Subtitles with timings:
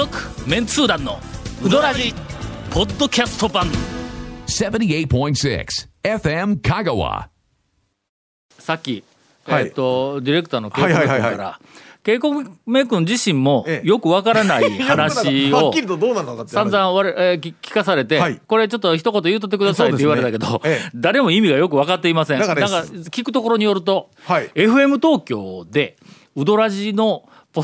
[0.00, 0.18] 続
[0.48, 1.18] メンツー団の
[1.62, 2.14] ウドラジ
[2.70, 3.66] ポッドキャスト版。
[4.46, 5.66] 78.6
[6.02, 7.26] FM Kagawa.
[8.58, 9.04] さっき、
[9.44, 9.64] はい。
[9.64, 11.60] えっとディレクターのケイコメ君はいはいはいから
[12.02, 12.32] ケイコ
[12.64, 13.86] メ君自身もええ。
[13.86, 18.40] よくわからない話を はっきりとどうなのかって散々我々、えー聞聞かされて、はい。
[18.46, 20.90] これちょっと一言言うとってくださいって言われたけど、ねええ。
[20.94, 22.38] 誰も意味がよく分かっていません。
[22.38, 24.48] なんかだから聞くところによると、はい。
[24.54, 25.98] FM 東京で
[26.36, 27.62] ウドラジのポ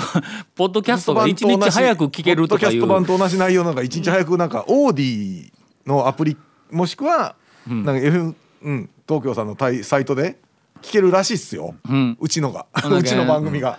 [0.54, 2.80] ポッドキャストが一日早く聞けるとかいう。
[2.80, 5.52] ポッドキャスト版と同じ内容なんか一日早くなんかオーディ
[5.86, 6.36] のアプリ
[6.70, 7.36] もしくは
[7.66, 10.38] なんか F うん東京さんのタイサイトで
[10.82, 11.74] 聞けるらしいっすよ。
[11.88, 12.16] ん。
[12.20, 12.66] うちのが。
[12.90, 13.78] うちの番組が。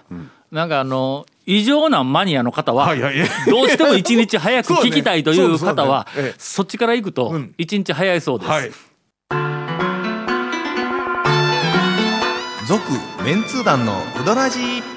[0.51, 2.95] なんかあの異常なマニアの方は、
[3.49, 7.53] どうしても一日早く聞きたいという方は そっちから行くとうん。
[7.57, 8.51] 一日早いそうです。
[8.51, 8.71] はい。
[12.65, 12.83] 続
[13.23, 14.59] メンツー団のウドラジ。
[14.59, 14.96] ー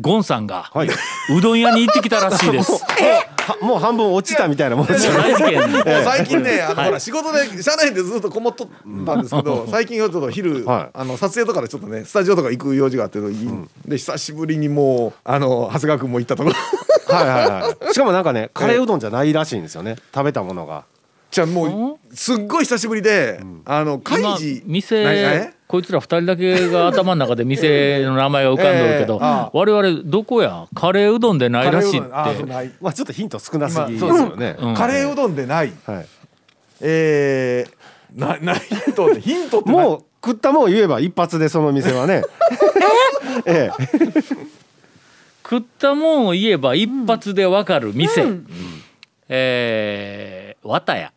[0.00, 0.88] ゴンさんがはい。
[0.88, 2.72] うどん屋に行ってきたらしいです。
[3.44, 5.12] はもう半分落ちたみたいなもんですよ。
[5.12, 5.70] 大事件。
[5.70, 8.68] もう最近ね、あの、はいほら仕事で社内でずっとこもっとっ
[9.06, 13.20] たんですけど、最近ちょっと昼、はいあの撮影とかでちょっとねスタジオとか行く用事があって、
[13.86, 16.56] で久しぶりにもうあの長谷川君も行ったところ。
[17.14, 17.94] はいはいはい。
[17.94, 19.96] しかもなんかね、カレーうどんじゃないらしいんですよね。
[20.14, 20.84] 食べたものが。
[21.34, 29.50] じゃあもうすっごい久しぶりで、あの開今示店何こいつら二人だけが頭の中で店の名前が浮かんどるけど、ええああ。
[29.52, 30.68] 我々どこや？
[30.76, 32.08] カレーうどんでないらしいって。
[32.80, 33.94] まあちょっとヒント少なすぎ。
[33.94, 34.56] です今よね。
[34.60, 34.74] うん。
[34.74, 35.72] カレーうどんでない。
[35.84, 36.06] はい。
[36.82, 42.22] えー、ななヒントヒントってなもう食ったもん言えば一発でその店はね。
[43.44, 43.72] え？
[43.76, 43.84] え。
[45.42, 48.24] 食ったもんを言えば一発でわかる店、
[49.28, 51.12] えー、綿屋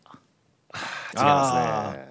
[1.17, 2.07] 違いますね。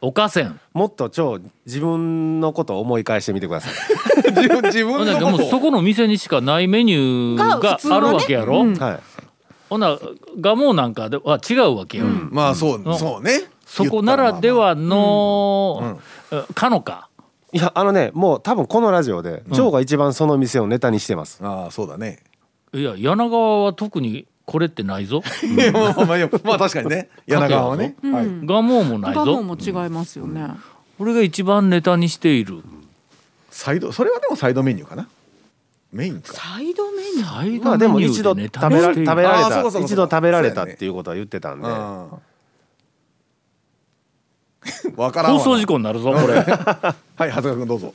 [0.00, 3.72] 岡線もっと超自分のことを思い返してみてください。
[4.30, 9.00] 自分自分のこそこの店にしかないメニューがあるわけやろ、はい。
[9.68, 9.98] ほんなら
[10.40, 12.98] ガモなんかでは違うわけよ、まあそううん。
[12.98, 13.42] そうね。
[13.66, 15.98] そこならではの、
[16.54, 17.08] かのか？
[17.52, 21.40] いやあのねもう多分このラジオで超が一番その店をネタにしてます。
[21.42, 22.20] ああそうだね。
[22.74, 25.22] いや柳川は特にこれってないぞ
[26.42, 27.94] まあ確かにね柳川はね。
[28.02, 30.48] はいガモもないガモぞも違いますよね。
[30.96, 32.62] これが一番ネタにしている
[33.50, 35.06] サイドそれはでもサイドメニューかな。
[35.92, 36.32] メインか。
[36.32, 37.36] サイドメニュー？
[37.40, 41.68] サイまあでも一度食べらタにしている食べられた一度食べられたっていうことは言ってたんで。
[41.68, 41.74] うん。
[44.96, 45.36] わからん。
[45.36, 47.92] 放送事故になるぞこれ はい長谷川君どうぞ。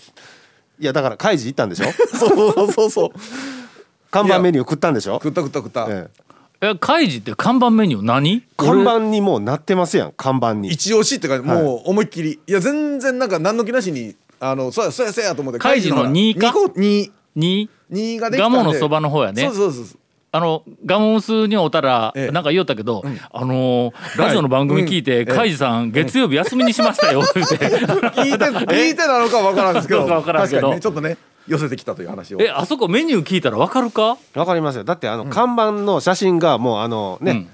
[0.80, 1.86] いやだから開示行ったんでしょ？
[2.16, 3.10] そうそうそうそう。
[4.12, 5.16] 看板メニュー食ったんでしょ？
[5.16, 5.88] 食った食った食った。
[5.90, 6.24] ええ
[6.66, 8.42] えカイジって看板メニュー何？
[8.56, 10.70] 看板にもうなってますやん看板に。
[10.70, 12.40] 一押しってかもう思いっきり。
[12.48, 15.60] いや全然なんか何の気なしにあのそうやそうやそうやと思って。
[15.60, 18.58] カイジの2か？2に2ができたんで。
[18.58, 19.44] ガモのそばの方やね。
[19.44, 19.98] そうそうそうそう。
[20.32, 22.32] あのガモンスにおったらええ。
[22.32, 25.36] なんか言おったけど、あのーラジオの番組聞いて、うん。
[25.36, 27.56] カイジさん月曜日休みにしましたよ言うて。
[27.60, 30.00] 聞いて聞いてなのかわからんですけど。
[30.00, 30.62] どうかわからんけど。
[30.62, 32.42] 確かにねちょっとね寄せてきたという話を。
[32.42, 34.18] えあそこメニュー聞いたらわかるか？
[34.34, 34.84] わかりますよ。
[34.84, 37.48] だってあの看板の写真がもうあのね、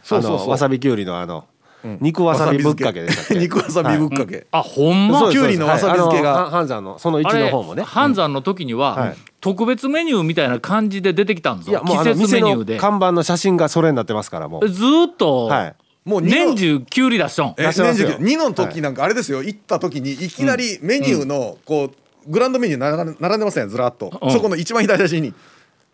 [0.48, 1.46] わさびきゅうりのあの、
[1.84, 3.36] 肉わさびぶっかけでしたっけ？
[3.40, 5.32] 肉わさびぶっかけ、あほんま？
[5.32, 6.50] きゅうりのわさび漬けが。
[6.50, 7.84] 半山のその一の方もね。
[7.84, 9.16] 半山の時には、はい。
[9.42, 11.72] 特別メニューみたいな感じで出てきたんぞ。
[11.72, 12.78] いやもうあ季節メニューで。
[12.78, 14.70] 看板の写真がそれになってますからもう。
[14.70, 15.76] ずーっと、はい。
[16.06, 17.56] もう年中きゅうり出しとん。
[17.58, 19.44] 年中2の時なんかあれですよ。
[19.44, 21.92] 行った時にいきなりメニューのこう
[22.28, 23.70] グランドメニュー並ん並んでません？
[23.70, 24.32] ずらっと、うん。
[24.32, 25.34] そこの一番左端に。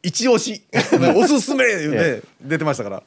[0.04, 0.64] 一押し。
[1.16, 1.66] おすすめ。
[1.68, 3.04] 言うて出てましたから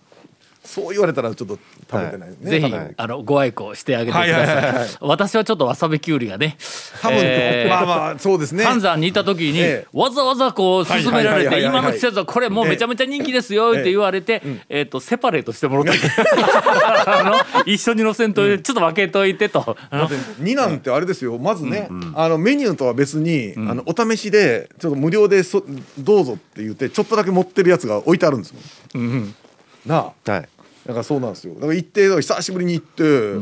[0.68, 1.58] そう言われたらちょっと
[1.90, 2.94] 食べてないですね、ぜひ、はい。
[2.94, 4.88] あのご愛顧してあげてください,、はいはいはいはい。
[5.00, 6.58] 私はちょっとわさびきゅうりがね
[7.00, 8.64] 多分、えーまあまあそうですね。
[8.64, 9.86] 半山にいた時に、ええ。
[9.94, 11.64] わざわざこう勧められてはいはいはいはいはい。
[11.64, 16.00] 今の季節はこれもうめちゃめちゃ人気ですよって言われて、えっ、とセパレートしてもらって
[17.06, 19.76] あの一緒に乗せんといて、ちょっと分けといてと。
[19.90, 21.38] あの2なんてあれですよ。
[21.38, 25.64] まずね、あのメニューとは別に、あのお試しでちょっと無料でそ
[25.98, 28.58] どうぞって言ってちょっとだけ持ってるやつが置いてあるんですよ、
[29.86, 30.30] なあ。
[30.30, 30.48] はい
[30.88, 31.52] だからそうなんですよ。
[31.52, 33.34] だから行って久しぶりに行って、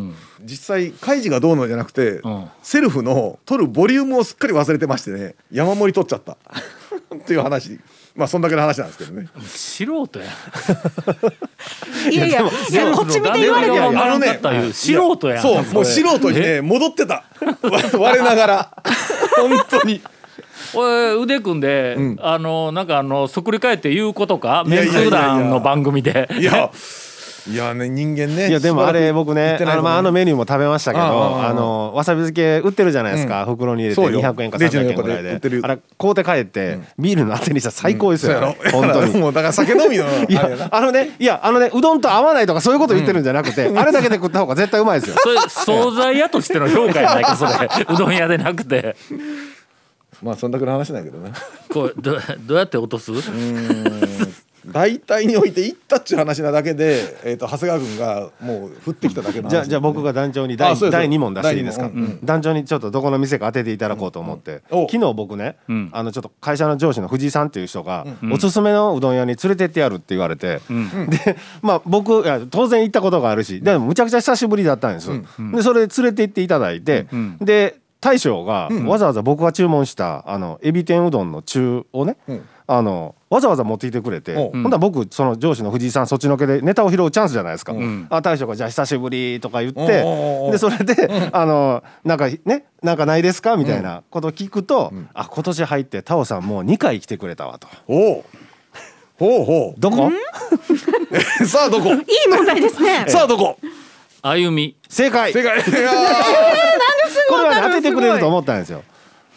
[0.42, 2.50] 実際開示がどうのじゃなくて、ん。
[2.60, 6.32] セルフの取るボリュームをすっかり忘れてましてね山盛り取っちゃった。
[7.14, 7.78] っていう話。
[8.16, 9.28] まあそんだけの話なんですけどね。
[9.46, 10.26] 素人や。
[12.10, 14.40] いやいやいやこっち見て言われてもあのね
[14.72, 15.42] 素人やん。
[15.42, 17.26] そうもう素人にね戻ってた。
[17.96, 18.82] 我ながら。
[19.36, 20.02] 本当に。
[20.74, 24.64] 俺腕組んで、あのなんかあのそっくり返って言うことか？
[24.66, 26.28] メンツー団の番組で。
[26.40, 26.72] いや
[27.48, 34.20] いやね人間ねいやでもあれ僕ねあの,、まあ、あのメニューも食べましたけどあのわさび漬け売ってるじゃないですか、袋に入れてそうよ。
[34.20, 35.28] 200円か300レジの横円ぐらいで。
[35.28, 35.60] で売ってる。
[35.64, 38.72] あれ買うて帰って、ビールのあてにしたら最高ですよ、そうやろ。
[38.72, 39.16] 本当に。
[39.20, 45.16] もうだから酒飲みの いやあのねいやあのねうどんと合わないとかそういうこと言ってるんじゃなくて、あれだけで食った方が絶対うまいですよ。
[45.22, 47.52] それ惣菜屋としての評価やないかそれ。
[47.88, 48.96] うどん屋でなくて。
[50.22, 51.32] まあそんだけの話だけどね。
[51.72, 53.12] これどどうやって落とす？
[54.72, 59.50] 大体において行ったっちゅう話なだけで、えー、と長谷川君がもう降ってきただけの話。
[59.50, 62.18] じゃあじゃあ僕が団長に第あ第2問出していいですか、うん。
[62.24, 64.78] 団長にちょっとどこの店か当てていただこうと思って、うん。
[64.84, 65.90] お昨日僕ね、ん。
[65.92, 70.60] あのちょっと会社の上司の藤井さんっていう人が、おすすめのうどん屋に連れてってやるって言われて、
[71.08, 75.10] でまあ僕いや当然行ったことがあるしでもむちゃくちゃ久しぶりだったんです、
[75.54, 77.06] でそれで連れて行っていただいて、
[77.40, 82.16] で大将がわざわざ僕が注文したあのエビ天うどんの中をね、
[82.68, 87.74] あのわざわざ持ってきてくれて、おほんなら僕その上司の藤井さんそっちのけでネタを拾うチャンスじゃないですか、
[88.10, 89.86] あ大将が「じゃあ久しぶり」とか言って
[90.50, 93.56] でそれで、あのなんかねなんかないですか？
[93.56, 97.68] みたいなことを聞くと、あ今年入ってタオさんもう2回来てくれたわと。
[97.88, 98.24] おう。
[99.18, 100.10] ほうほどこ？
[101.40, 101.90] う さあどこ？
[101.90, 101.98] いい
[102.28, 103.04] 問題ですね。
[103.08, 103.56] さあどこ？
[104.22, 104.76] 歩み。
[104.88, 105.32] 正解。
[105.32, 105.56] 正解。
[105.56, 105.90] いや
[107.30, 108.82] これはね当ててくれると思ったんですよ。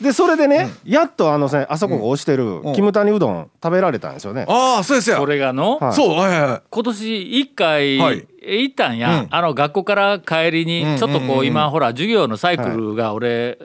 [0.02, 4.46] でそれでね、やっとあのせあそこが推してるキムタニうどん食べられたんですよね。
[4.48, 5.18] ああそうですよ。
[5.18, 5.94] それがの、はい。
[5.94, 6.62] そうはいはいはい。
[6.70, 8.28] 今年一回、はい。
[8.42, 9.28] 行ったんや、うん。
[9.30, 10.98] あの学校から帰りに、うん。
[10.98, 11.40] ちょっとこう、うんうん。
[11.40, 13.58] うん今ほら授業のサイクルが俺、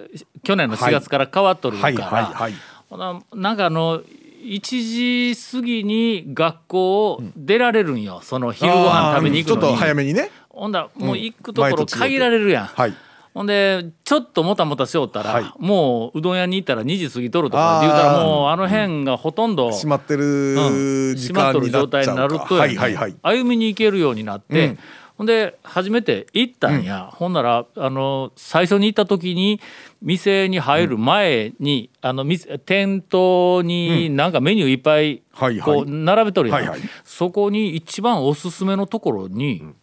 [0.42, 2.54] 去年の4月から変わっとるから、はいはいはい
[2.90, 4.00] ほななんかあの
[4.44, 8.20] 1時過ぎに学校を出られるんよ。
[8.22, 9.62] その昼ご飯食べに行くのに。
[9.62, 10.30] ちょっと早めにね。
[10.48, 12.94] ほんだらもう行くと前ことろ限られるやん、はい
[13.34, 15.52] ほんでちょっともたもたしよったら、はい。
[15.58, 23.16] もううどん屋に行ったら2時過ぎとるとかって言うたらもうあの辺がほとんど、閉まってうんる時閉まっとる状態になるとやねはいはいはい。
[23.22, 24.78] 歩みに行けるようになって、うん。
[25.16, 29.60] ほんで初めて行ったんや、ほんならあの最初に行った時に
[30.00, 35.22] 店に入る前に、あの店店頭になんかメニューいっぱい
[35.60, 36.80] こう並べとるやん、はいはい。
[37.04, 39.74] そこに一番おすすめのところに、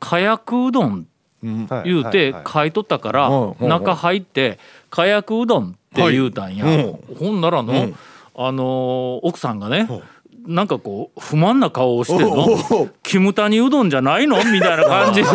[0.00, 1.06] かやくうどんはい
[1.84, 2.72] 言うてはいはい書い。
[2.72, 3.28] とったから
[3.60, 4.58] 中入って
[4.90, 6.64] 「かやくうどん」って言うたんや、
[7.18, 7.94] ほんならの、ん。
[8.36, 9.86] あのー奥さんがね
[10.46, 12.44] なんかこう不満な顔をしてんの？
[12.44, 15.28] おうおう「キムタニうどんじゃないの?」みたいな感じで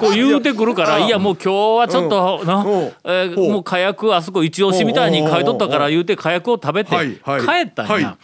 [0.00, 2.92] こう言うてくるから「いやもう今日はちょっとな、うん。
[3.04, 7.00] えもう火薬あそこ一押しみたいに書いとったから言うて火薬を食べて帰
[7.66, 8.16] ったんや。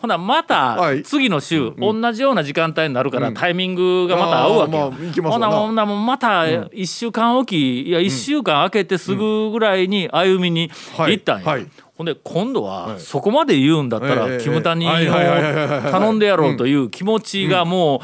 [0.00, 1.02] ほなまたはい。
[1.02, 5.48] 次の週、同じような時間帯になるからタイミングがまた合うわけほわな。
[5.48, 11.58] なほんなもうまた1週間おきいや1週間空けてすぐぐらいに歩みに行ったんや。
[11.96, 18.00] ほんで今度はそこまで言うんだったええらキムタニを頼んでやろうという気持ちがもう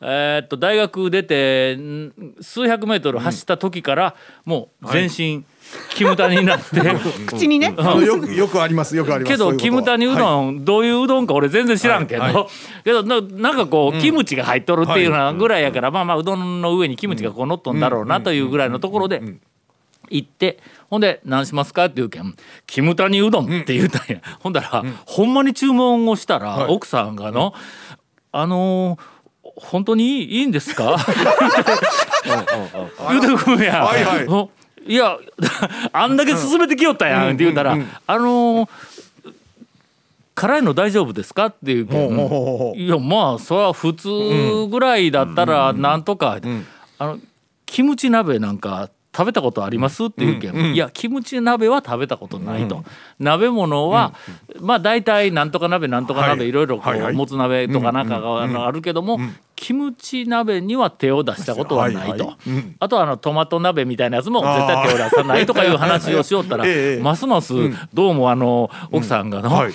[0.00, 5.44] えーっと大学出てん数百メートル走った時からもう全身
[5.94, 6.80] キムタニになって。
[7.26, 7.74] 口にね。
[7.76, 9.32] あのよくよくありますよくあります。
[9.32, 12.48] けどキムタニうんどんどういううどんか俺全然知らんけど、
[12.84, 19.22] けどななんかこうキムチが入っとるっていうようなぐらいやから、まあまあうどんの上にキムチがこう乗っとんだろうなというぐらいのところで
[20.10, 20.58] 行って
[20.90, 22.34] ほんで「何しますか?」って言うけん
[22.66, 26.72] 「キムタニうどん」って言うたんや、 ほんだら、ほんまに注文をしたら、はい。
[26.72, 27.54] 奥さんがの
[28.32, 29.16] 「あのー
[29.58, 30.96] 本当にいいんですか?
[33.10, 33.84] 」言うてくるんや。
[33.84, 34.26] はいはい。
[34.26, 34.50] お
[34.86, 35.16] いや
[35.92, 37.72] あんだけ進めてきよったやんって言うたら
[38.06, 38.68] 「あのー
[40.36, 44.08] 辛いの大丈夫ですか?」って言うけどいやまあそれは普通
[44.70, 46.38] ぐらいだったらなんとか、
[46.98, 47.18] あの
[47.64, 50.04] キムチ鍋なんか食べたことあります？
[50.04, 52.84] って言うけん、いやキムチ鍋は食べたことないと、
[53.18, 54.12] 鍋物は、
[54.60, 56.48] まあ大体なんとか鍋なんとか鍋、はい。
[56.50, 57.14] い、ろいろこう、はいはい。
[57.14, 59.18] もつ鍋とかなんかがあるけども、
[59.54, 62.50] キムチ鍋には手を出したことはないと、はいはい。
[62.50, 62.76] うん。
[62.78, 67.54] あとはあのトマト鍋みたいなやつも絶対手を出さないとかいう話をしよったら、ええますます
[67.94, 69.72] どうもあの奥さんがの、はい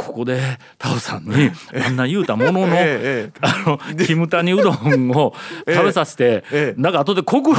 [0.00, 0.40] ここで
[0.78, 1.50] タオさんに
[1.84, 5.34] あんな言うたものの、 ええあのキムタニうどんを
[5.68, 6.80] 食べさせて、ええ。
[6.80, 7.56] なんか後で酷評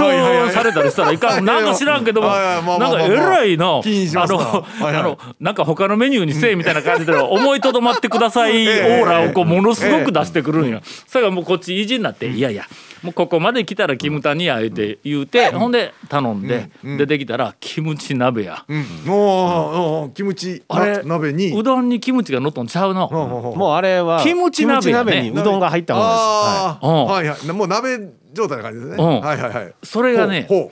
[0.50, 8.54] されたりしたらいかん、なんか知らんけども、なんかえらいの、あの、あのなんか他のメニューにせえみたいな感じで思いとどまってください。
[8.66, 9.02] オえ。
[9.02, 10.82] えーラをこうものすごく出してくるんよ。
[11.08, 12.66] それがもうこっち意地になって、いやいや
[13.04, 18.64] もうここまで来たらキムタニや言うて言うて、ほんで頼んで、出てきたらキムチ鍋や。
[18.68, 18.86] うん。
[19.06, 21.52] もううんキムチあれ鍋に。
[21.58, 23.10] うどんにキムチが乗っとんちゃうの。
[23.10, 27.06] もうあれはキムチ鍋鍋にうどんが入ったものです、はああ、うん。
[27.06, 27.48] はいはい。
[27.52, 28.00] もう鍋
[28.34, 29.22] 状態な感じですね、うん。
[29.22, 29.74] はいはいはい。
[29.84, 30.72] それがねほ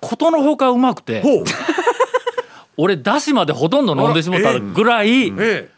[0.00, 1.22] ことのほかうまくて
[2.76, 5.68] 俺だしまでほとんど飲んでしもったぐらいえ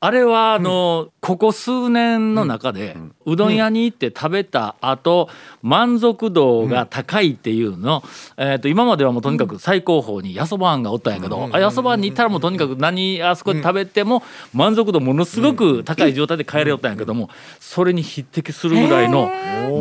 [0.00, 5.28] あれはあのここ数年の中でうどん屋に行って食べた後
[5.60, 8.04] 満足度が高いっていうの
[8.36, 14.22] えーと今まではもうとにかく最高峰にやそばんがおったんやけどあやそばんに行ったらもうとにかく何あそこで食べても
[14.54, 17.28] 満足度ものすごく高い状態で帰れよったんやけども
[17.58, 19.28] それに匹敵するぐらいの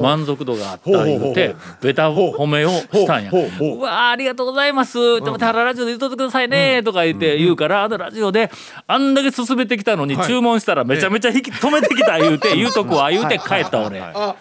[0.02, 3.30] 満足度があった言うてベタ褒めをしたんや。
[3.30, 3.40] ほ
[3.76, 5.22] うわあありがとうございます。
[5.22, 8.50] でも田原ラジオで言っとってくださいねとか言って言うから、あのラジオで
[8.88, 14.00] あんだけ進めてきたのに注文したらめちゃめちゃ引き止めてきた言うて言うとこは言うて帰った俺。
[14.00, 14.36] あ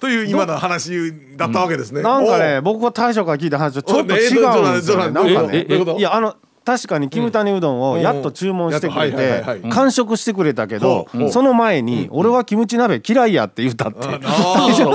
[0.00, 13.98] という今の話だったわけですね、なんかね僕は大将から聞いた話とちょっと違うんですよいやあの確かにキムタニうどんをやっと注文してくれて完食してくれたけどうんその前に「俺はキムチ鍋嫌いや」って言ったって。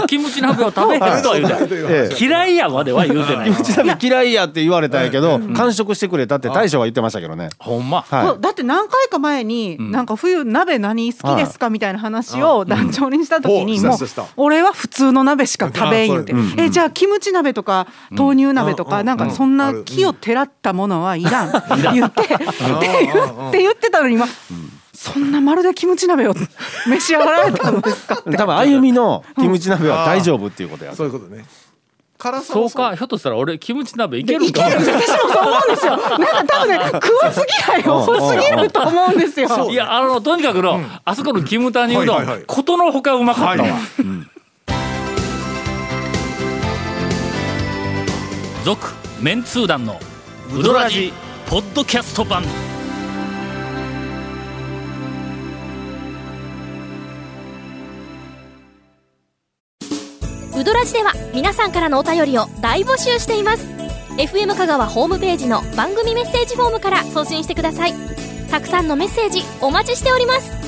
[0.07, 2.15] キムチ鍋を食べへんとは言うてええ。
[2.23, 3.51] 嫌いやまでは言うてない。
[3.51, 5.03] キムチ鍋嫌いやって言われたん。
[5.03, 7.49] やけど完食してくれたって大将は言ってましたけどね。
[7.59, 8.01] ほんま。
[8.01, 13.97] はだって何回か前に、なんか冬鍋何好きですかみたいな話を団長にした時にうんもう
[14.37, 16.33] 俺は普通の鍋しか食べん言うて。
[16.33, 19.05] あえじゃあキムチ鍋とか豆乳鍋とかうん。
[19.05, 21.56] なんかそんな木をてらったものはいらん
[21.93, 24.27] 言ってって言って言ってたのに今
[24.93, 26.33] そんなまるでキムチ鍋を
[26.87, 28.15] 召し上がられたのですか？
[28.15, 28.33] ってい。
[28.33, 30.95] 多分歩みのキムチ鍋は大丈夫っていうことや。
[30.95, 31.45] そういうことね。
[32.17, 32.63] 辛さそう。
[32.63, 34.81] はかひょっとしたら俺キムチ鍋いけるいんかもける。
[34.81, 35.97] 私もそう思うんですよ。
[35.97, 39.69] なんか多分ね食わず嫌いが多すぎると思うんですよ。
[39.69, 42.43] いやあのとにかくの、あそこのキムタニうどん、はいはいはい。
[42.47, 43.69] ことのほかうまかったわ。
[48.65, 48.87] 続、
[49.21, 49.99] メンツー団の
[50.53, 51.13] ウドラジ
[51.49, 52.43] ポッドキャスト版。
[52.43, 52.45] ウ
[60.65, 63.65] ドラジでは皆さんからのお便りを大募集しています。
[64.17, 67.93] FM 香川ホームページの番組メッセージフォームから送信してください。
[68.51, 70.66] たくさんのメッセージお待ちしております。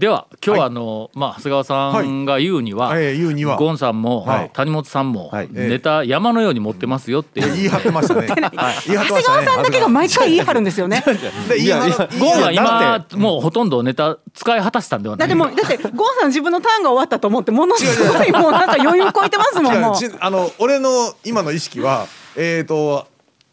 [0.00, 3.58] では今日はあの、まあ長谷川さんが言うには、ええ言うには。
[3.58, 4.50] ゴンさんも、はい。
[4.54, 5.48] 谷本さんも、はい。
[5.52, 7.42] ネタ山のように持ってますよって。
[7.42, 8.26] 言い張ってましたね。
[8.26, 11.04] 長谷川さんだけが毎回言い張るんですよね。
[11.50, 15.28] で言い張るゴンはだ今もうほとんどネタ使い果たしたんではない。
[15.28, 20.10] だってもうだってゴンさん自分のターンが終わったと思ってものすごいもうなんか余裕超えてますもんもう違う。
[20.12, 20.88] ちあの俺の
[21.26, 23.06] 今の意識はえっ、と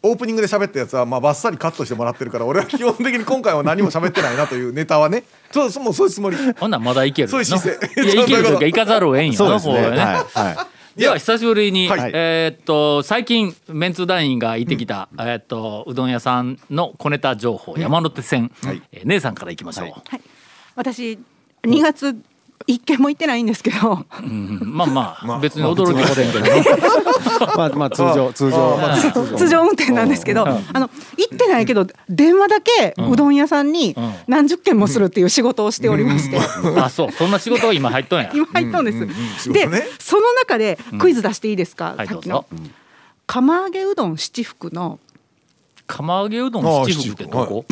[0.03, 5.23] オープニングで喋ったやつはまあバッサリカットしてもらってるから俺は基本的に今回は何も喋ってないなというネタはね。
[5.51, 6.37] そうそうもうそういうつもり。
[6.59, 8.03] ほんならまだいけるそういう姿勢。
[8.03, 8.49] いやいけると。
[8.49, 9.75] いうか行かざるを得んよそうですね。
[10.33, 10.67] は。
[10.95, 12.11] では久しぶりに、はい。
[12.13, 20.21] えーっと最近メンツ団員が行ってきた、えーっとうどん屋さんの小ネタ情報、山手線、えー姉さんから行きましょう、はい、
[20.75, 21.19] 私
[21.63, 22.15] 2月
[22.65, 26.45] 一件も行ってないんですけど、うんまあまあ、別に驚きませんけど、
[27.55, 28.77] まあまあ通常通常。
[28.77, 29.61] まあ通常通常。
[29.61, 33.95] 運転なんですけど、あの行ってないけど電話だけうどん屋さんに
[34.27, 36.39] 何十件もするっていう仕事をしておりまして、
[36.77, 37.11] あそう。
[37.11, 38.31] そんな仕事が今入っとんや。
[38.33, 39.53] 今入ったんです。
[39.53, 39.67] で
[39.99, 42.39] その中でクイズ出していいですか、さっきの。
[42.39, 42.45] ぞ。
[43.27, 44.99] 釜揚げうどん七福の。
[45.85, 47.65] 釜揚げうどん七福ってどこ？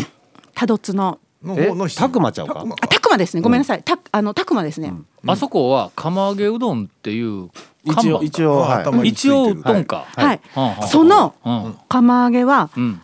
[0.54, 1.20] 多度津の。
[1.48, 2.66] えののたくまちゃうか？
[2.90, 3.42] たくまですね。
[3.42, 4.94] ごめんなさい、たあのたくまですね、
[5.26, 7.50] あそこは釜揚げうどんっていう
[7.86, 8.92] 一応一応はい。
[8.92, 10.42] に一応うどんか、はい、
[10.90, 11.76] そのうん。
[11.88, 13.02] 釜揚げはうん。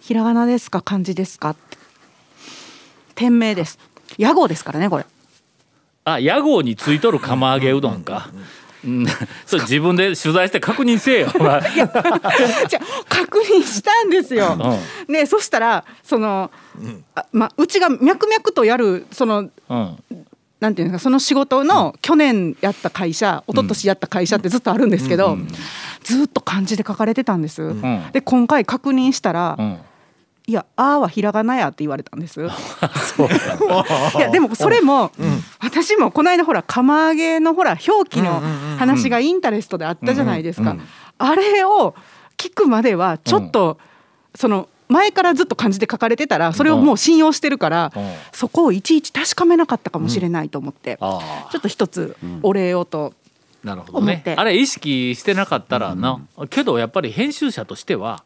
[0.00, 1.50] ひらがなですか漢字ですか？
[1.50, 1.78] って
[3.14, 3.78] 店名です。
[4.18, 5.06] 屋号ですからねこれ。
[6.04, 8.30] あ屋号についとる釜揚げうどんか。
[8.86, 9.06] うん、
[9.44, 11.26] それ自分で取材して確認せえよ。
[13.08, 14.56] 確認したんですよ。
[15.08, 16.50] ねそしたらその、
[17.14, 19.98] あまあうちが脈々とやるそのうん、
[20.60, 25.36] なんていうかその仕事の去年やった会社一昨年やった会社ってずっとあるんですけど、
[26.02, 27.62] ずっと漢字で書かれてたんです。
[27.62, 27.82] ん。
[28.12, 29.78] で今回確認したら、うん、
[30.48, 32.40] いや「あ」はひらがなやって言われたんです。
[34.16, 35.10] いやでもそれも、
[35.60, 38.40] 私もこの間ほら釜揚げのほら表記の
[38.78, 40.76] 話がインタレストであったじゃないですか。
[41.18, 41.94] あれを
[42.36, 43.78] 聞くまではちょっと、
[44.34, 48.12] その前からずっと漢字で書かれてたらそれをもう信用してるからうん。
[48.32, 50.96] そこをいちいち確かめなかったかもしれないと思って。
[51.00, 53.25] あちょっと一つお礼をとあ
[53.66, 54.22] なるほどね。
[54.36, 58.22] あれ意識してなかったらな、けどやっぱり編集者としては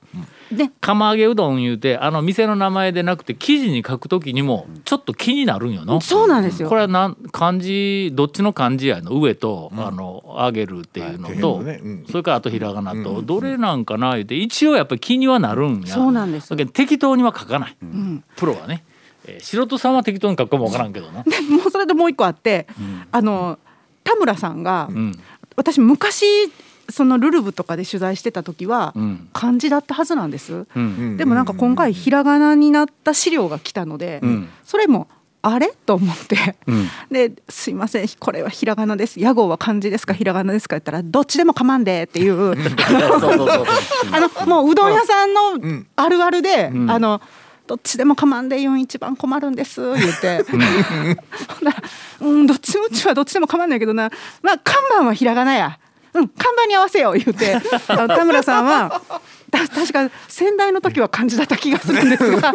[0.52, 0.70] ね。
[0.80, 6.00] 釜揚げうどん言うてあの店の名前でなくて記事に書くときにもちょっと気になるんよの。
[6.02, 6.68] そうなんですよ。
[6.68, 9.18] これはなん漢字どっちの漢字やの？
[9.18, 11.62] 上と、あの揚げるっていうのと、
[12.11, 15.94] それからあとひらがなと、どれなんかな言うて一応やっぱり気にはなるんや。
[15.94, 18.23] そうなんですだけど適当には書かない、ん。
[18.37, 18.85] プロはね、
[19.25, 21.25] えー素人さんは適当に書くかもわからんけどな。
[21.49, 22.66] もうそれでもう一個あって
[23.12, 23.59] あの
[24.10, 25.12] 田村さんがうん。
[25.56, 26.24] 私昔
[26.88, 29.28] そのルルブとかで取材してた時はうん。
[29.32, 30.66] 漢字だったはずなんです。
[30.74, 31.16] うん。
[31.16, 34.48] でもなんか今回ひらがなになった資料が来たので、うん。
[34.64, 35.08] それも
[35.42, 35.72] あれ？
[35.86, 36.88] と思って、うん。
[37.10, 39.20] ですいませんこれはひらがなです。
[39.20, 42.52] 屋号は漢字ですかひらがなですか言ったらどっちでも構わんでっていう。
[44.12, 45.86] あのもううどん屋さんのん。
[45.96, 46.90] あるあるで、ん。
[46.90, 47.20] あの
[47.70, 49.80] どっちでも構わんで言うん一番困るんです。
[49.80, 51.82] 言って、ほんなら
[52.20, 54.10] うんどっちもうちはどっちでも構わんないけどな。
[54.42, 55.78] まあ看板はひらがなや。
[56.12, 57.14] うん看板に合わせよう。
[57.16, 57.58] 言って。
[57.86, 59.00] 田村さんは
[59.52, 62.52] た確か先代の時は漢字だった気がするんですが。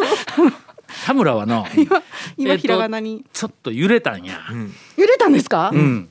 [1.06, 2.04] 田村はの 今
[2.36, 3.24] 今えっとひらがなに。
[3.32, 4.42] ちょっと揺れたんや。
[4.98, 6.10] 揺れたんですか、うん、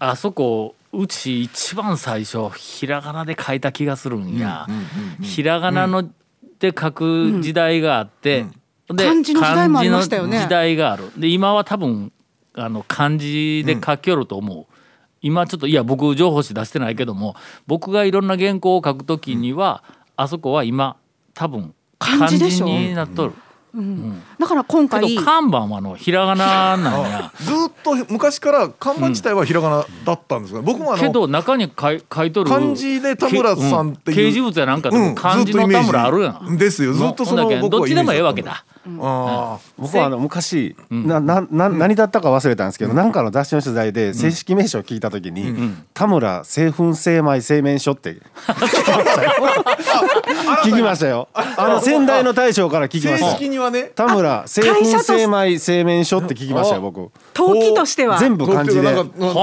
[0.00, 4.66] あそこうち一番最初ひらがなで書いた気がするんや、
[5.22, 6.10] ひらがなの
[6.60, 8.46] で書く時代があって、
[8.88, 10.38] で漢字の時代もありましたよね。
[10.38, 11.10] 漢字の時代がある。
[11.16, 12.12] で今は多分
[12.54, 14.66] あの漢字で書きよると思う、
[15.22, 17.34] 今ちょっといや僕情報誌出してないけども
[17.66, 19.82] 僕がいろんな原稿を書くときには、
[20.16, 20.96] あそこは今
[21.32, 23.34] 多分漢字になっとる、
[24.38, 27.32] だから今け回ど看板はあのひらがななんや。
[27.40, 36.92] ずーっと昔から看板自体はひらがなだったんですが、僕もあのけど中に書い書いとる漢字で田村さんっていうけ掲示物やなんかでも漢字の田村あるやん、ですよ。
[36.94, 38.64] ずっとそのほんだけ僕はどっちでもええわけだ。
[38.98, 45.54] あ僕はあの昔、ななな何だったか忘れたんですけど、なんかの雑誌の取材で正式名称を聞いた時に、
[45.92, 48.16] 田村製粉精米製麺所って。
[50.64, 51.28] 聞きましたよ。
[51.34, 53.26] あの先代の大将から聞きました。
[53.60, 57.10] はね田村製粉精米製麺所って聞きましたよ僕。
[57.34, 58.18] 登記としては？
[58.18, 58.86] 全部漢字で。
[58.86, 59.40] はかなんか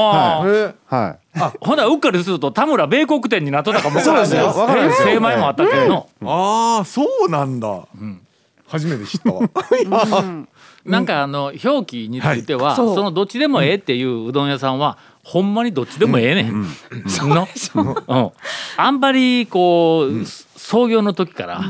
[0.95, 1.57] はい。
[1.61, 4.45] ほなうっかりすると田村米国店になっとったかもわ そうですよ。
[4.47, 5.07] わからんですよ。
[5.09, 5.87] 精米もあったけど。
[5.87, 7.81] の、ああそうなんだ、
[8.67, 9.41] 初めて知ったわ。
[10.85, 16.65] なんかあの表記については、そのどっちでもええっていううどん屋さんはほんまにどっちでもええねん。
[17.05, 17.47] の。
[17.75, 18.31] うん。
[18.77, 20.25] あんまりこう、
[20.57, 21.61] 創業の時から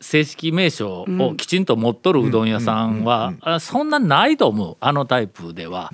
[0.00, 5.90] 正式名称をきちんと持っとるうどん屋さんはあそんなないと思うあのタイプでは。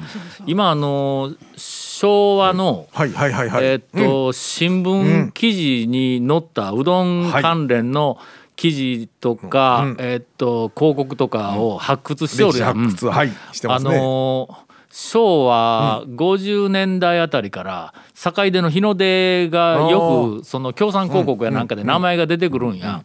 [0.47, 8.19] 今あの昭和の、はいはいはいはい、えーっと、新聞記事に載ったうどん関連の
[8.57, 9.97] 記事とか、うん。
[9.99, 12.75] えーっと広告とかを発掘しておるやん。
[12.75, 23.03] 発掘、はいしてまあすね、のー昭和50年代あたりから坂出の日の出がよくその共産広告やなんかで名前が出てくるんや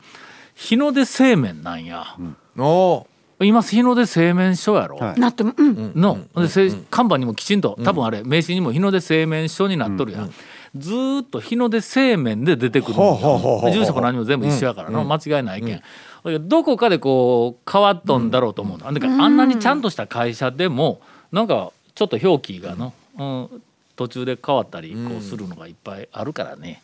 [0.57, 2.03] 日の出製麺なんや。
[2.57, 3.05] お
[3.39, 5.19] 今日の出製麺所やろ、はい。
[5.19, 5.91] なってもうん。
[5.95, 10.33] の、でせ看板にもきちんと多分あれ名刺にも日の出製麺所になっとるやん、
[10.75, 15.81] ずーっと日の出製麺で出てくる住所も何も全部一緒やからの、間違いないけん、
[16.23, 20.99] どどこかでこう変わっとんだろうと思うの、だからあんなにちゃんとした会社でも
[21.31, 23.63] なんかちょっと表記がの、うん、
[23.95, 26.81] 途中で変わったりこうするのがいっぱいあるからね。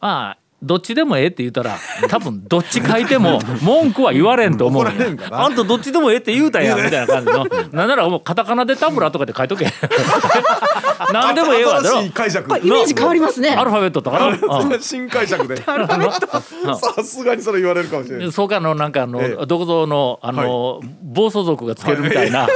[0.00, 4.84] まあどっちでもええって言ったら多分どっち書いても文句は言われんと思う。
[4.84, 5.44] んや怒られんかな。
[5.44, 7.46] あんたどっちでもええって言うたやんみたいな感じの。
[7.72, 9.66] なんならもうカタカナで田村とかで書いとけ。
[11.12, 11.98] なんでもええわだろ。
[11.98, 12.58] 新しい解釈。
[12.58, 13.50] イメージ変わりますね。
[13.50, 14.18] アルファベットとか
[14.80, 15.56] 新解釈で。
[15.62, 18.32] さすがにそれ言われるかもしれない。
[18.32, 19.46] そうかあのなんかあの、ええ。
[19.46, 22.48] どこぞのあの、暴走族がつけるみたいな、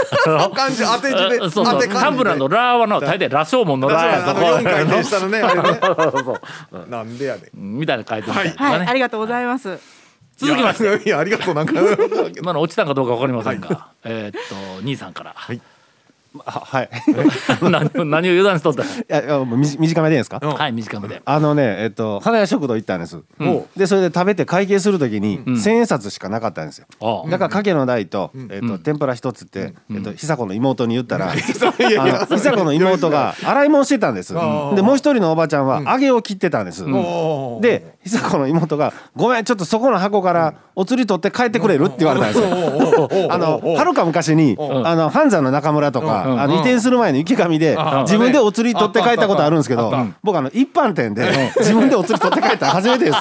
[0.54, 1.64] 漢字当て字であそうそう。
[1.66, 2.00] 当て漢字で。
[2.00, 4.40] 田村のラーはの大体羅生門のラーやあの。
[4.58, 5.42] 4回転したのね。
[6.88, 8.56] なんでやでみたいな書いてるみたい。
[8.56, 9.78] なはい、ね、ありがとうございます。
[10.36, 11.08] 続きまして。
[11.08, 11.74] いやありがとうなんか。
[12.36, 15.52] 今の落ちたんかどうかわかりませんが、えーっと兄さんから、あ
[16.44, 16.88] はい。
[17.62, 20.40] 何を何を油断しとったいやいやもう短めでいいですか？
[20.42, 23.16] はい短めであのねえっと花屋食堂行ったんです。
[23.16, 23.22] ん
[23.76, 26.86] でそれで食べて会計するときにん千円札しかなかったんですよ。
[27.00, 34.32] ああだからかけの台と、えっと天ぷら一つって、えっと久子の妹に言ったら、 久子の妹が洗い物してたんです。
[34.34, 34.40] で
[34.82, 36.84] もう一人のおばちゃんは揚げを切ってたんです。
[37.60, 43.28] で久子の妹が「ごめんちょっとそこの箱からお釣り取って帰ってくれる?」って言われたんですよ。
[43.30, 53.18] あのはるか昔にあの半山の中村とかあの移転する前の池上で自分でお釣り取って帰ったことあるんですけど僕あの一般店で自分でお釣り取って帰ったの初めてです。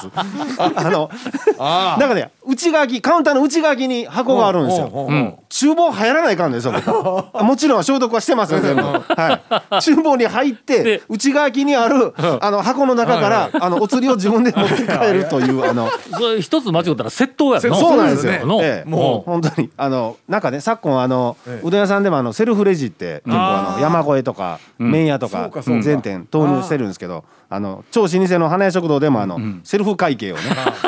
[0.58, 1.10] あの
[1.58, 4.86] あなんかねう内側カウンターの内側に箱があるんですよ。
[4.86, 6.72] ん厨房入らないかんですよ。
[6.72, 8.82] 僕もちろん消毒はしてますよ全部。
[8.82, 9.82] はい。
[9.82, 15.90] 厨房に入ってで内側にあるあの箱の中からあのお釣りを自分で持って帰るというあの。
[16.18, 18.46] それ一つ間違ったら窃盗やろそうなんですよ。
[18.46, 25.50] のええももう本当にあのなんかね昨今あの、ええうどん屋さんでもあのセルフレジって結構あの山越えとか麺屋とか
[25.82, 30.42] 全店投入してるんですけどあの超老舗の花屋食堂でもあの、セルフ会計をね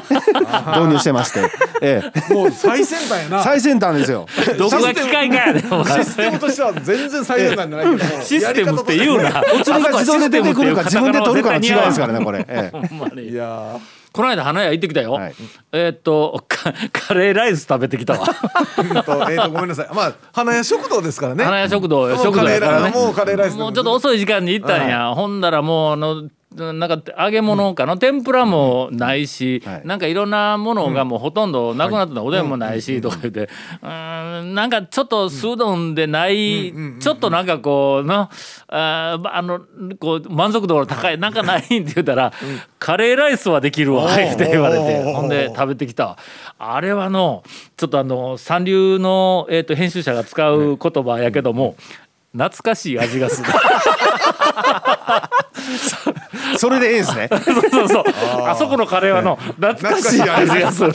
[0.75, 1.41] 導入してまして、
[1.83, 3.43] ええ、もう最先端やな。
[3.43, 4.27] 最先端ですよ。
[4.57, 9.43] どこが機械かやシステムとしては全然最先端じゃないけどシステムって言うな。
[9.55, 12.45] お釣りが自動で出てくるか自分で取るかの違いですからねこれ。
[12.49, 12.77] ええ。
[12.89, 13.29] ほんまに。
[13.29, 13.77] いや
[14.15, 15.35] この間花屋行ってきたよ、はい。
[15.73, 18.21] えーっとカカレーライス食べてきたわ。
[18.25, 19.89] ーえっとえっとごめんなさい。
[19.93, 21.43] まあ花屋食堂ですからね。
[21.43, 22.93] 花屋食堂もう食堂やからね。
[22.93, 23.57] カレーライスもうカレーライス。
[23.57, 29.83] でもうちょっと遅い時間に行ったんや、ほんだらもうあのなんか揚げ物かの天ぷらもないし、はい。
[29.85, 33.41] なんかいろんなものがもうほとんどなくなってた、おでんもないし、とか言って。
[33.43, 34.55] うーん。
[34.55, 35.95] なんかちょっと酢うどん。
[35.95, 38.31] でない、ちょっとなんかこうな
[38.69, 39.61] あーあの
[39.99, 42.33] こう満足度の高いなんかないんって言ったら、
[42.79, 46.07] カレーライスはできるわって言われてほんで食べてきた。
[46.07, 46.19] わ
[46.59, 47.43] あれはの
[47.77, 51.77] ちょっとあの三流の、えー、と編集者が使う言葉やけども、
[52.33, 53.49] 懐かしい味がする。
[56.59, 57.29] それでええんですね。
[57.33, 58.05] そうそうそう。
[58.47, 60.95] あそこのカレーはの懐かしい味がする。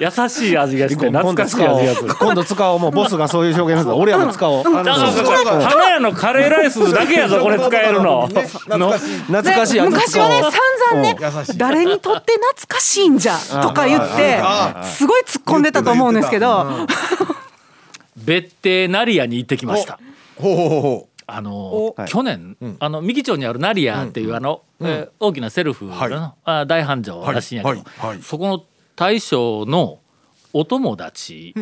[0.00, 2.14] 優しい味がして懐かしい味がする。
[2.14, 2.78] 今度使おう。
[2.78, 4.64] もうボスがそういう表現する俺らも使おう。
[4.64, 8.28] だからこれ花屋のカレーライスだけやぞこれ使えるの。
[8.28, 9.18] ね懐かしい。
[9.28, 10.18] 懐かしい味昔。
[10.20, 11.58] はね散々ね優しい。
[11.58, 14.40] 誰にとって懐かしいんじゃとか言って
[14.84, 16.66] すごい突っ込んでたと思うんですけど。
[18.16, 19.98] 別邸ナリアに行ってきました。
[20.36, 20.80] ほうほうほう。
[20.80, 22.08] ほあのはい。
[22.08, 26.66] 去年あの三木町にあるナリアっていうあのえー大きなセルフはい。
[26.66, 27.84] 大繁盛らしいんやけどはい。
[27.98, 28.08] はい。
[28.08, 28.22] はい。
[28.22, 28.64] そこの
[28.96, 30.00] 大将の
[30.52, 31.54] お友達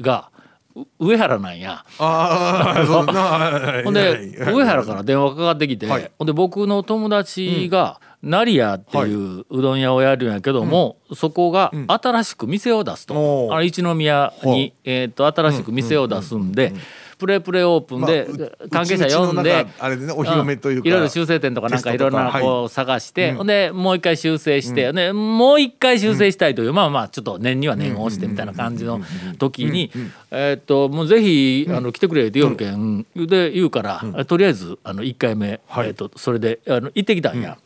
[0.00, 0.30] が
[0.74, 1.84] う上原なんや。
[3.84, 6.10] ほんで上原から電話かかってきて、はい。
[6.18, 13.52] ほんで僕の友達が、ナリアっていううどん屋をやるんやけども、そこが新しく店を出すと、おー。
[13.52, 16.72] あの一宮に、えー、と新しく店を出すんで、
[17.18, 18.26] プレプレオープンで、
[18.70, 29.00] 関係者呼んであれでねお披露目というかんいろいろ修正点とかなんかいろんなこう探して、ほんでもう一回修正して、でもう一回修正したいという、まあまあちょっと念には念を押してみたいな感じの
[29.38, 29.90] 時に、
[30.30, 37.58] えーっともうぜひあの来てくれって言うけんで言うから、とりあえずあの1回目、はいえーっとそれであの行ってきたんや。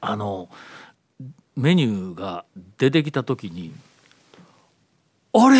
[0.00, 0.48] あの
[1.56, 2.44] メニューが
[2.78, 3.72] 出てきた時に
[5.34, 5.58] 「あれ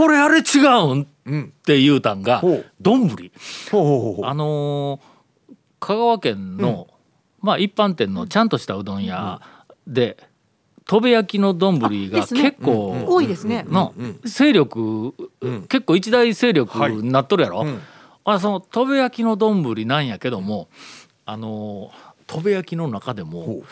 [0.00, 1.02] これあれ違うん?」
[1.60, 2.64] って言うたんがほう。
[2.80, 3.08] 丼。
[3.08, 3.18] ほう
[3.70, 4.26] ほうほうほう。
[4.26, 6.88] あのー香川県の、
[7.40, 9.40] まあ一般店のちゃんとしたうどん屋
[9.86, 10.18] で
[10.86, 13.64] とべ焼きの丼が結構多いですね。
[13.68, 15.14] の勢力、
[15.68, 17.66] 結構一大勢力になっとるやろ、
[18.24, 20.68] あそのとべ焼きの丼なんやけども
[21.24, 23.62] あのーとべ焼きの中でも、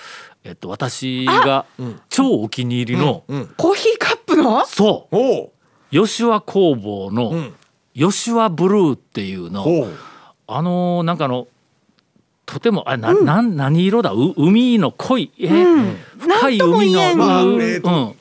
[0.44, 1.66] えっと、私が
[2.08, 3.22] 超お気に入りの、
[3.56, 4.66] コーヒーカップの？
[4.66, 5.16] そう。
[5.16, 5.52] ほ
[5.90, 7.54] 吉和工房の、ん。
[7.94, 9.88] 吉和ブルーっていうの、うほう。
[10.46, 11.48] あのーなんかあの
[12.46, 14.12] とてもあな、なん何色だ？
[14.12, 18.16] う海の濃いえー深いなんとも海の、まあうんえーと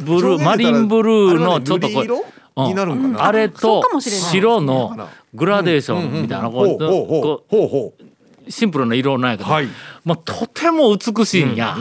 [0.00, 2.94] ブルーマリンブルーのちょっとこう瑠璃色？
[2.94, 3.22] うん。
[3.22, 8.02] あれと白のグラデーションみたいなこうほうほうほこうほうほう。
[8.48, 9.68] うシンプルな色なんやけど、はい。
[10.04, 11.76] まあ、とても美しいんや。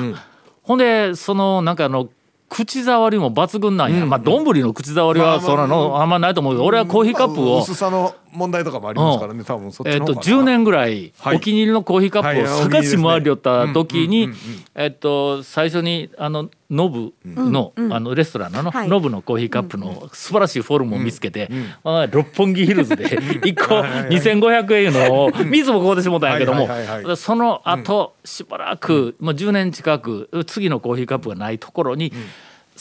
[0.62, 2.10] ほんでそのなんかあの
[2.52, 11.38] 口触りも抜群なんや、まあ丼の口触りはそんなのあんまないと思うけど俺はコーヒーカップを薄さの問題とかもありますからね多分そっちえっとの方かな10年ぐらいはい。
[11.38, 12.64] お気に入りのコーヒーカップをはい。
[12.64, 14.64] 探し回りよった時にうんうんうんうん。
[14.76, 18.88] えっと最初にあのノブのあのレストランのはい。
[18.88, 21.50] ノブのコーヒーカップの素晴らしいフォルムを見つけて
[21.84, 23.76] あ六本木ヒルズで 1個
[24.10, 27.18] 2500円のを水もここでしもたんやけどもはいはいはいはい。
[27.18, 32.14] その後しばらくもう10年近く次のコーヒーカップがないところに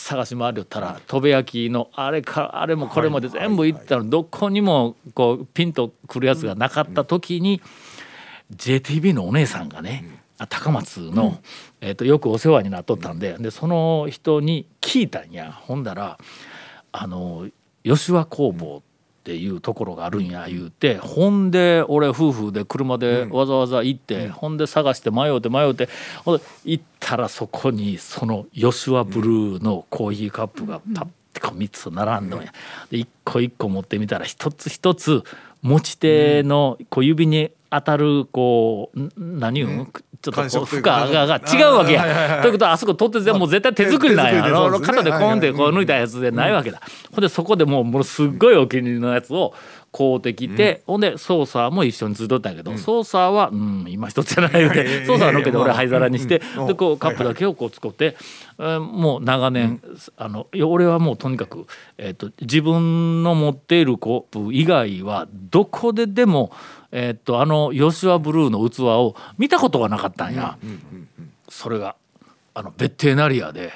[0.01, 4.09] 探し回りよったらとべ焼きのあれかあれもこれもで全部行ったの。
[4.09, 7.61] どこにもこうピンとくるやつがなかった時に
[8.55, 10.05] JTB のお姉さんがね
[10.39, 11.39] あ高松の、
[11.81, 15.53] えー、とよくお世話になっとったんででその人に聞いたんや。
[15.53, 16.19] ほんだら
[16.93, 17.49] あの
[17.85, 18.83] 吉和工房
[19.31, 25.89] っていうところがあるんや言うてほんで俺夫婦で車でわざわざ行って、ほんで探して迷うて迷うて
[26.25, 32.53] ほんで行ったらそこにその吉和ブルーのコーヒーカップがパッてこう3つ並んどんや。
[32.91, 35.23] で一個一個持ってみたら一つ一つ
[35.63, 42.41] 持ち手のこう指に当たるこう、ん何言うの、ちょっとこう負荷がが違うわけや。
[42.43, 44.43] ということはあそこ取って全もう絶対手作りなんや。
[44.43, 44.87] 手手作りであね。
[44.87, 46.83] 肩でコーンってこう抜いたやつでないわけだ。
[47.13, 49.55] ほんでそこでもうものすっごいお気に入りのやつを
[49.93, 55.05] 買うてきて、ほんでソーサーも一緒についとったけど、ソーサーはうん今一つじゃないよね。
[55.07, 56.67] ソーサーのっけて俺灰皿にして、うん。
[56.69, 58.17] でこうカップだけをこう使って、
[58.59, 59.83] えーもう長年、
[60.17, 61.67] あの俺はもうとにかく、
[61.99, 66.53] えー、と自分の持っているコップ以外はどこででも、
[66.93, 70.57] えー、とあのヨシュアブルーの器を見たことがなかったんや。
[71.49, 71.97] それが
[72.55, 73.73] あのベッテナリアで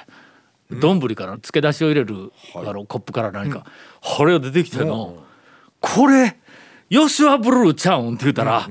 [0.71, 3.65] 丼から漬け出しを入れる、あのコップから何か、
[4.01, 5.24] これが出てきての、
[5.93, 6.35] これ
[6.89, 8.67] ヨシュアブルーちゃうんって言ったら、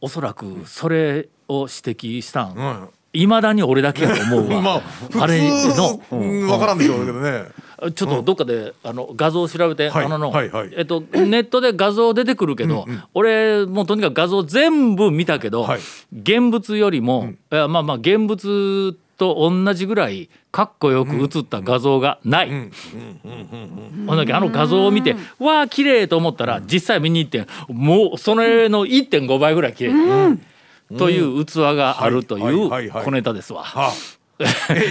[0.00, 7.44] おそらくそれを指摘したん、いまだに俺だけやと思うわ、 まああれの、うん分からんでしょうけどね。
[7.94, 10.70] ちょっとどっかで、あの画像を調べて、はいあのの、はいはい。
[10.76, 15.80] えっとネットで画像出てくるけど、俺もうとにかく画像全部見たけど、はい。
[16.12, 22.50] 現物よりも、いやまあまあ現物と同じぐらいかっこよく写った画像がない。
[22.50, 30.38] ほんだけあの画像を見てわあ綺麗と思ったら実際見に行ってもうそれの1.5倍ぐらい綺麗、
[30.96, 33.64] という器があるといはいう小ネタですわ。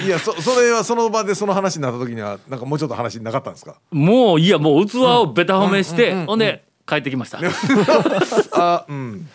[0.06, 3.76] いやそそれはその場でその話になった時にはなんかもうちょっと話なかったんですか？
[3.92, 7.40] もういやもう器をベタ褒めして、ほんで帰ってきました。
[8.54, 9.30] あうん。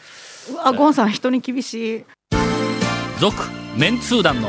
[0.53, 2.05] うわゴンさん人に厳しい。
[3.21, 3.37] 続
[3.77, 4.49] メンツー団の